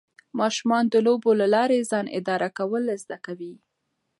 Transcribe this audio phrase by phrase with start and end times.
[0.39, 3.53] ماشومان د لوبو له لارې ځان اداره کول زده کوي.